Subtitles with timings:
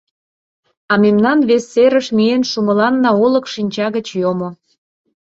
[0.91, 4.49] А мемнан вес серыш миен шумыланна олык шинча гыч йомо.